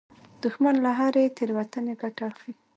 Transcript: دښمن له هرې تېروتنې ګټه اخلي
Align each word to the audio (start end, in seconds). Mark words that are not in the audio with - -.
دښمن 0.43 0.75
له 0.85 0.91
هرې 0.99 1.23
تېروتنې 1.37 1.93
ګټه 2.01 2.21
اخلي 2.29 2.53